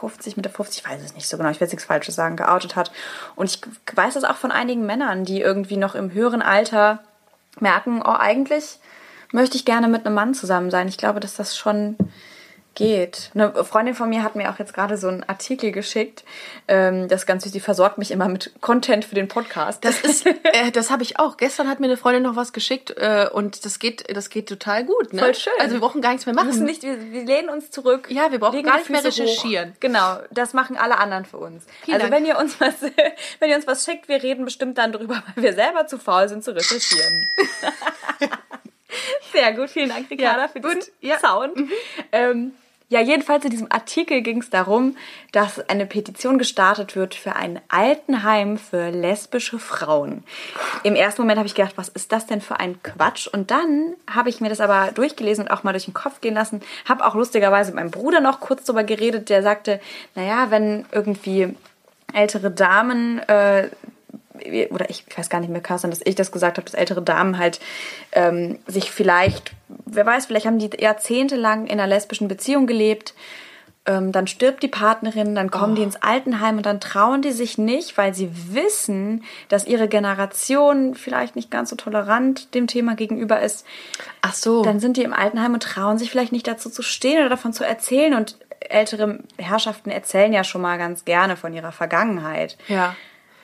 [0.00, 2.36] 50, Mitte 50, ich weiß es nicht so genau, ich will jetzt nichts Falsches sagen,
[2.36, 2.92] geoutet hat.
[3.34, 3.60] Und ich
[3.94, 7.00] weiß das auch von einigen Männern, die irgendwie noch im höheren Alter
[7.58, 8.78] merken, oh, eigentlich
[9.32, 10.88] möchte ich gerne mit einem Mann zusammen sein.
[10.88, 11.96] Ich glaube, dass das schon
[12.76, 13.30] geht.
[13.34, 16.24] Eine Freundin von mir hat mir auch jetzt gerade so einen Artikel geschickt.
[16.68, 19.84] Ähm, das ist ganz süß, die versorgt mich immer mit Content für den Podcast.
[19.84, 21.36] Das ist, äh, das habe ich auch.
[21.36, 24.84] Gestern hat mir eine Freundin noch was geschickt äh, und das geht, das geht total
[24.84, 25.12] gut.
[25.12, 25.20] Ne?
[25.20, 25.52] Voll schön.
[25.58, 26.48] Also wir brauchen gar nichts mehr Wir machen.
[26.50, 28.06] müssen nicht, wir, wir lehnen uns zurück.
[28.10, 29.28] Ja, wir brauchen gar nicht mehr Füße hoch.
[29.28, 29.74] recherchieren.
[29.80, 31.64] Genau, das machen alle anderen für uns.
[31.84, 32.20] Vielen also Dank.
[32.20, 32.74] wenn ihr uns was,
[33.40, 36.28] wenn ihr uns was schickt, wir reden bestimmt dann drüber, weil wir selber zu faul
[36.28, 37.24] sind zu recherchieren.
[39.32, 41.18] Sehr gut, vielen Dank, Ricarda, Ja, für diesen ja.
[41.18, 41.52] Sound.
[42.12, 42.52] Ähm,
[42.88, 44.96] ja, jedenfalls in diesem Artikel ging es darum,
[45.32, 50.22] dass eine Petition gestartet wird für ein Altenheim für lesbische Frauen.
[50.84, 53.26] Im ersten Moment habe ich gedacht, was ist das denn für ein Quatsch?
[53.26, 56.34] Und dann habe ich mir das aber durchgelesen und auch mal durch den Kopf gehen
[56.34, 56.60] lassen.
[56.88, 59.80] Habe auch lustigerweise mit meinem Bruder noch kurz darüber geredet, der sagte,
[60.14, 61.56] naja, wenn irgendwie
[62.12, 63.68] ältere Damen äh,
[64.70, 67.02] oder ich, ich weiß gar nicht mehr, sein, dass ich das gesagt habe, dass ältere
[67.02, 67.60] Damen halt
[68.12, 73.14] ähm, sich vielleicht, wer weiß, vielleicht haben die jahrzehntelang in einer lesbischen Beziehung gelebt.
[73.88, 77.56] Ähm, dann stirbt die Partnerin, dann kommen die ins Altenheim und dann trauen die sich
[77.56, 83.40] nicht, weil sie wissen, dass ihre Generation vielleicht nicht ganz so tolerant dem Thema gegenüber
[83.40, 83.64] ist.
[84.22, 84.62] Ach so.
[84.62, 87.52] Dann sind die im Altenheim und trauen sich vielleicht nicht dazu zu stehen oder davon
[87.52, 88.14] zu erzählen.
[88.14, 92.56] Und ältere Herrschaften erzählen ja schon mal ganz gerne von ihrer Vergangenheit.
[92.66, 92.96] ja.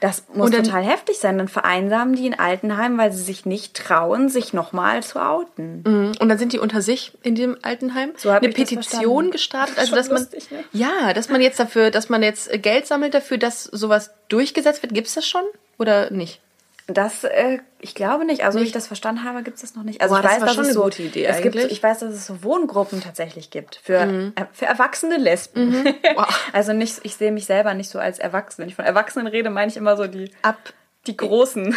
[0.03, 1.39] Das muss dann- total heftig sein.
[1.39, 5.85] Dann vereinsamen die in Altenheim, weil sie sich nicht trauen, sich nochmal zu outen.
[5.87, 6.13] Mhm.
[6.19, 8.11] Und dann sind die unter sich in dem Altenheim.
[8.17, 10.65] So eine Petition gestartet, also dass man lustig, ne?
[10.73, 14.83] ja, dass man jetzt dafür, dass man jetzt äh, Geld sammelt dafür, dass sowas durchgesetzt
[14.83, 14.93] wird.
[14.93, 15.45] Gibt's das schon
[15.79, 16.41] oder nicht?
[16.89, 18.45] Das, äh, ich glaube nicht.
[18.45, 20.01] Also, wie ich das verstanden habe, gibt es das noch nicht.
[20.01, 21.55] Also, Boah, ich das weiß, war dass schon es eine so, gute Idee es gibt,
[21.55, 23.99] ich weiß, dass es so Wohngruppen tatsächlich gibt für,
[24.35, 25.95] äh, für erwachsene Lesben.
[26.17, 26.51] Wow.
[26.53, 28.65] also nicht, ich sehe mich selber nicht so als Erwachsene.
[28.65, 30.73] Wenn ich von Erwachsenen rede, meine ich immer so die, Ab
[31.07, 31.75] die Großen.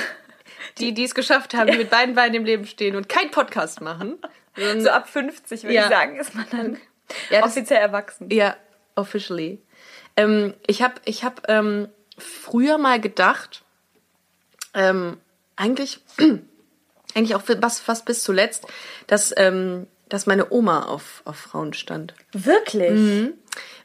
[0.79, 3.81] die, die es geschafft haben, die mit beiden Beinen im Leben stehen und keinen Podcast
[3.81, 4.17] machen.
[4.79, 5.83] So ab 50, würde Ja.
[5.83, 6.77] ich sagen, ist man dann
[7.29, 8.29] Ja, das- offiziell erwachsen.
[8.31, 8.55] Ja,
[8.95, 9.61] officially.
[10.17, 13.64] Ähm, ich habe ich hab, ähm, früher mal gedacht,
[14.75, 15.17] ähm,
[15.55, 15.99] eigentlich,
[17.15, 18.67] eigentlich auch was, fast bis zuletzt,
[19.07, 22.13] dass, ähm, dass meine Oma auf, auf Frauen stand.
[22.31, 22.91] Wirklich?
[22.91, 23.33] Mhm.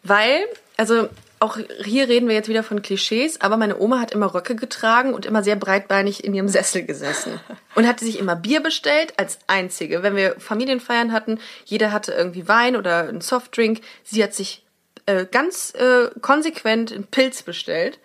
[0.03, 1.09] Weil, also
[1.43, 5.15] auch hier reden wir jetzt wieder von Klischees, aber meine Oma hat immer Röcke getragen
[5.15, 7.41] und immer sehr breitbeinig in ihrem Sessel gesessen.
[7.75, 10.03] Und hatte sich immer Bier bestellt als einzige.
[10.03, 13.81] Wenn wir Familienfeiern hatten, jeder hatte irgendwie Wein oder einen Softdrink.
[14.05, 14.67] Sie hat sich
[15.07, 18.01] äh, ganz äh, konsequent einen Pilz bestellt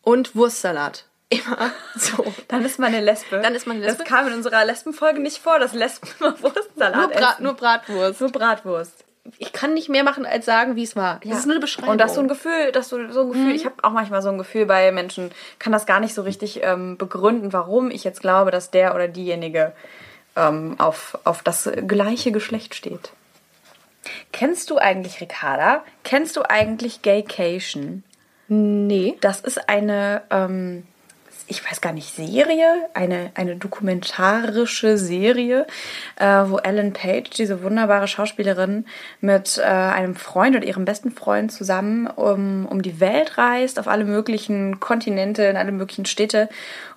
[0.00, 1.04] und Wurstsalat.
[1.32, 2.32] Immer so.
[2.48, 3.40] Dann ist man eine Lesbe.
[3.40, 4.04] Dann ist man eine Lesbe.
[4.04, 8.20] Das kam in unserer Lesbenfolge nicht vor, dass Lesben immer Wurstsalat Nur, Bra nur Bratwurst.
[8.20, 9.04] Nur Bratwurst.
[9.38, 11.20] Ich kann nicht mehr machen, als sagen, wie es war.
[11.24, 11.90] Das ist nur eine Beschreibung.
[11.90, 14.20] Und das ist so ein Gefühl, dass du so ein Gefühl, ich habe auch manchmal
[14.20, 18.02] so ein Gefühl bei Menschen, kann das gar nicht so richtig ähm, begründen, warum ich
[18.02, 19.72] jetzt glaube, dass der oder diejenige
[20.34, 23.12] ähm, auf, auf das gleiche Geschlecht steht.
[24.32, 25.84] Kennst du eigentlich Ricarda?
[26.02, 28.02] Kennst du eigentlich Gaycation?
[28.48, 29.16] nee.
[29.20, 30.82] Das ist eine, ähm,
[31.48, 35.66] ich weiß gar nicht, Serie, eine, eine dokumentarische Serie,
[36.16, 38.86] äh, wo Ellen Page, diese wunderbare Schauspielerin,
[39.20, 43.88] mit äh, einem Freund oder ihrem besten Freund zusammen um, um die Welt reist, auf
[43.88, 46.48] alle möglichen Kontinente, in alle möglichen Städte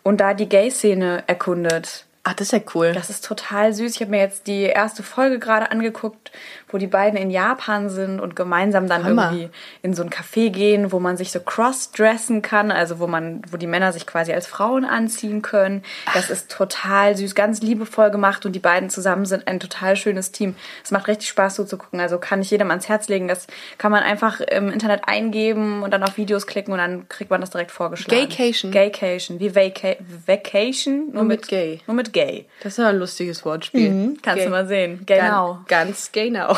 [0.03, 2.05] und da die Gay-Szene erkundet.
[2.27, 2.91] Ach, das ist ja cool.
[2.91, 3.93] Das ist total süß.
[3.93, 6.31] Ich habe mir jetzt die erste Folge gerade angeguckt,
[6.69, 9.31] wo die beiden in Japan sind und gemeinsam dann Hammer.
[9.31, 9.49] irgendwie
[9.83, 13.57] in so ein Café gehen, wo man sich so cross-dressen kann, also wo man, wo
[13.57, 15.83] die Männer sich quasi als Frauen anziehen können.
[16.15, 20.31] Das ist total süß, ganz liebevoll gemacht und die beiden zusammen sind ein total schönes
[20.31, 20.55] Team.
[20.83, 21.99] Es macht richtig Spaß so zu gucken.
[21.99, 23.27] Also kann ich jedem ans Herz legen.
[23.27, 23.45] Das
[23.77, 27.39] kann man einfach im Internet eingeben und dann auf Videos klicken und dann kriegt man
[27.39, 28.27] das direkt vorgeschlagen.
[28.27, 28.71] Gaycation?
[28.71, 31.81] Gaycation, wie Vaca Vacation, nur, mit gay.
[31.85, 32.45] Nur mit gay.
[32.63, 34.17] Das ist ja ein lustiges Wortspiel.
[34.21, 34.45] Kannst Gay.
[34.45, 35.03] du mal sehen.
[35.05, 35.59] Genau.
[35.67, 36.57] Ganz, ganz genau.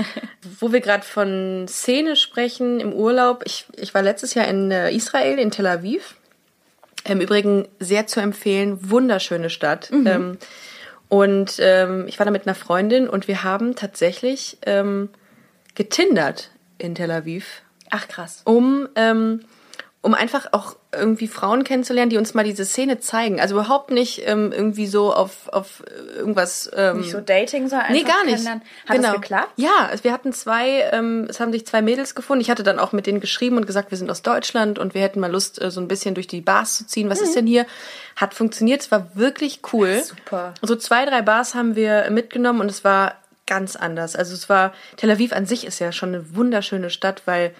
[0.60, 3.42] Wo wir gerade von Szene sprechen im Urlaub.
[3.44, 6.14] Ich, ich war letztes Jahr in äh, Israel, in Tel Aviv.
[7.04, 9.90] Im Übrigen sehr zu empfehlen, wunderschöne Stadt.
[9.92, 10.38] Ähm,
[11.08, 15.08] und ähm, ich war da mit einer Freundin und wir haben tatsächlich ähm,
[15.74, 18.42] getindert in Tel Aviv Ach krass.
[18.44, 19.40] um, ähm,
[20.06, 23.40] um einfach auch irgendwie Frauen kennenzulernen, die uns mal diese Szene zeigen.
[23.40, 25.82] Also überhaupt nicht ähm, irgendwie so auf, auf
[26.16, 26.70] irgendwas.
[26.74, 28.34] Ähm, Nicht so Dating, sondern Nee, einfach gar nicht.
[28.36, 28.62] kennenlernen.
[28.86, 29.08] Hat genau.
[29.12, 29.48] das geklappt?
[29.56, 32.40] Ja, es- wir hatten zwei, ähm, es haben sich zwei Mädels gefunden.
[32.40, 35.02] Ich hatte dann auch mit denen geschrieben und gesagt, wir sind aus Deutschland und wir
[35.02, 37.10] hätten mal Lust, äh, so ein bisschen durch die Bars zu ziehen.
[37.10, 37.66] Was ist denn hier?
[38.14, 40.02] Hat funktioniert, es war wirklich cool.
[40.04, 40.54] Super.
[40.62, 43.14] So zwei, drei Bars haben wir mitgenommen und es war
[43.48, 44.14] ganz anders.
[44.14, 47.52] Also es war, Tel Aviv an sich ist ja schon eine wunderschöne Stadt, weil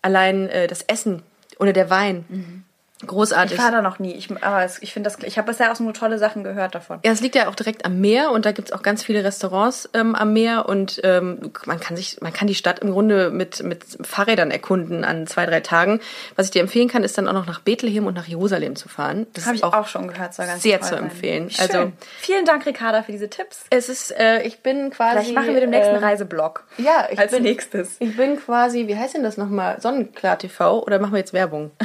[0.00, 1.22] allein äh, das Essen
[1.58, 2.64] oder der Wein,
[3.06, 3.56] großartig.
[3.56, 4.12] Ich war da noch nie.
[4.14, 6.98] Ich, aber es, ich finde das, ich habe bisher auch nur tolle Sachen gehört davon.
[7.04, 9.88] Ja, es liegt ja auch direkt am Meer und da gibt's auch ganz viele Restaurants
[9.94, 13.62] ähm, am Meer und ähm, man kann sich, man kann die Stadt im Grunde mit,
[13.62, 16.00] mit Fahrrädern erkunden an zwei, drei Tagen.
[16.36, 18.88] Was ich dir empfehlen kann, ist dann auch noch nach Bethlehem und nach Jerusalem zu
[18.88, 19.26] fahren.
[19.34, 20.34] Das Habe ich auch, schon gehört.
[20.34, 21.50] Soll ganz sehr zu empfehlen.
[21.50, 21.70] Schön.
[21.70, 23.64] Also- vielen Dank, Ricarda, für diese Tipps.
[23.70, 25.18] Es ist, äh, ich bin quasi.
[25.18, 26.64] Vielleicht machen wir den nächsten äh, Reiseblog.
[26.78, 27.96] Ja, ich als bin, nächstes.
[28.00, 29.80] Ich bin quasi, wie heißt denn das nochmal?
[29.80, 31.70] Sonnenklar TV oder machen wir jetzt Werbung?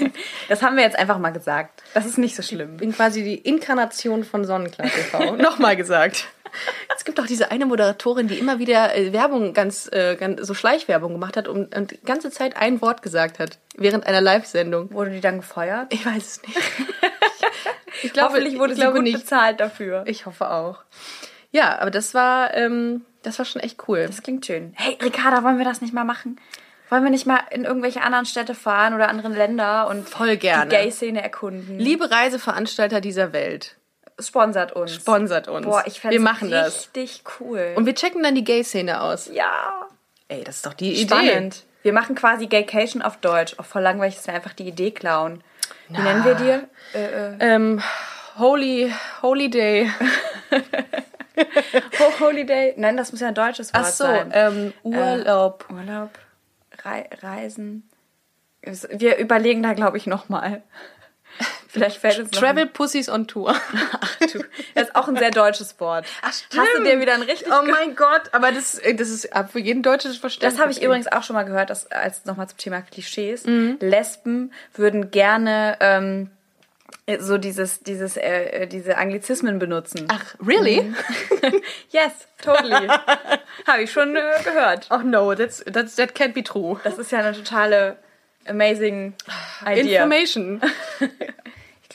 [0.48, 1.82] Das haben wir jetzt einfach mal gesagt.
[1.94, 2.72] Das ist nicht so schlimm.
[2.74, 5.36] Ich bin quasi die Inkarnation von Sonnenklar TV.
[5.42, 6.26] Nochmal gesagt.
[6.96, 10.54] Es gibt auch diese eine Moderatorin, die immer wieder äh, Werbung, ganz, äh, ganz so
[10.54, 14.92] Schleichwerbung gemacht hat und, und die ganze Zeit ein Wort gesagt hat während einer Live-Sendung.
[14.92, 15.92] Wurde die dann gefeuert?
[15.92, 16.56] Ich weiß es nicht.
[18.02, 19.20] Ich glaube, Hoffentlich wurde ich sie gut nicht.
[19.20, 20.04] bezahlt dafür.
[20.06, 20.80] Ich hoffe auch.
[21.50, 24.04] Ja, aber das war, ähm, das war schon echt cool.
[24.06, 24.74] Das klingt schön.
[24.76, 26.38] Hey, Ricarda, wollen wir das nicht mal machen?
[26.88, 30.70] Wollen wir nicht mal in irgendwelche anderen Städte fahren oder anderen Länder und Voll gerne.
[30.70, 31.78] die Gay-Szene erkunden?
[31.78, 33.76] Liebe Reiseveranstalter dieser Welt,
[34.20, 34.94] sponsert uns.
[34.94, 35.66] sponsert uns.
[35.66, 36.90] Boah, ich fände Wir machen das.
[36.94, 37.72] richtig cool.
[37.76, 39.28] Und wir checken dann die Gay-Szene aus.
[39.32, 39.86] ja,
[40.28, 41.06] Ey, das ist doch die Idee.
[41.14, 41.62] spannend.
[41.82, 43.54] Wir machen quasi Gaycation auf Deutsch.
[43.58, 45.42] Auch voll langweilig, dass wir einfach die Idee klauen.
[45.88, 46.68] Wie nennen wir dir?
[46.94, 47.80] Äh, äh, Ähm,
[48.38, 49.88] Holy, Holy Day.
[51.98, 52.74] Ho Holiday?
[52.76, 54.30] Nein, das muss ja ein deutsches Wort Ach so, sein.
[54.34, 55.64] ähm, Urlaub.
[55.70, 56.10] Urlaub,
[56.86, 57.88] Rei Reisen.
[58.62, 60.62] Wir überlegen da, glaube ich, nochmal.
[61.68, 63.54] Vielleicht fällt uns noch Travel Pussies on Tour.
[64.00, 64.44] Ach, du.
[64.74, 66.06] Das ist auch ein sehr deutsches Wort.
[66.22, 69.58] Hast du dir wieder ein richtig Oh mein Gott, aber das, das ist ab für
[69.58, 70.54] jeden deutsches Verständnis.
[70.54, 73.44] Das habe ich übrigens auch schon mal gehört, dass, als nochmal zum Thema Klischees.
[73.44, 76.30] Lesben würden gerne ähm,
[77.18, 80.06] so dieses, dieses, äh, diese Anglizismen benutzen.
[80.08, 80.92] Ach, really?
[81.90, 82.88] Yes, totally.
[83.66, 84.88] habe ich schon äh, gehört.
[84.90, 86.80] Oh no, that's, that's, that can't be true.
[86.82, 87.96] Das ist ja eine totale
[88.46, 89.14] amazing
[89.64, 90.02] Idea.
[90.02, 90.60] Information.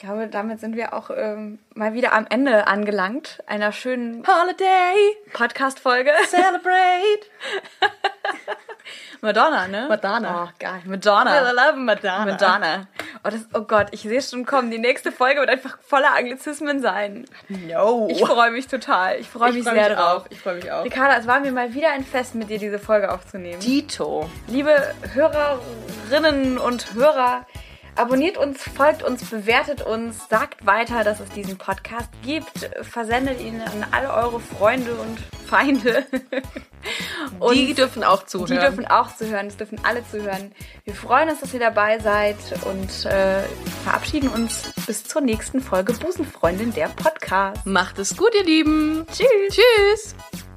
[0.02, 4.96] Ich glaube, damit sind wir auch ähm, mal wieder am Ende angelangt einer schönen Holiday,
[5.32, 6.10] Podcast-Folge.
[6.26, 7.22] celebrate.
[9.20, 9.86] Madonna, ne?
[9.88, 10.48] Madonna.
[10.48, 10.82] Oh, geil.
[10.86, 11.48] Madonna.
[11.48, 12.24] I love Madonna.
[12.24, 12.88] Madonna.
[13.22, 14.72] Oh, das, oh Gott, ich sehe es schon kommen.
[14.72, 17.24] Die nächste Folge wird einfach voller Anglizismen sein.
[17.48, 18.08] No.
[18.10, 19.20] Ich freue mich total.
[19.20, 20.24] Ich freue mich freu sehr mich drauf.
[20.24, 20.30] auch.
[20.30, 20.84] Ich freue mich auch.
[20.84, 23.60] Ricarda, es war mir mal wieder ein Fest, mit dir diese Folge aufzunehmen.
[23.60, 24.28] Dito.
[24.48, 24.74] Liebe
[25.14, 27.46] Hörerinnen und Hörer,
[27.96, 33.60] abonniert uns, folgt uns, bewertet uns, sagt weiter, dass es diesen Podcast gibt, versendet ihn
[33.60, 36.06] an alle eure Freunde und Feinde.
[37.38, 38.50] Und Die dürfen auch zuhören.
[38.52, 40.52] die dürfen auch zuhören, es dürfen alle zuhören.
[40.84, 43.42] Wir freuen uns, dass ihr dabei seid und äh,
[43.84, 47.64] verabschieden uns bis zur nächsten Folge Busenfreundin der Podcast.
[47.66, 49.06] Macht es gut, ihr Lieben.
[49.12, 49.26] Tschüss.
[49.50, 50.51] Tschüss.